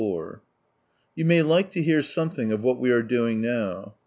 [1.15, 3.93] —You may like 10 hear something of what we are doing now.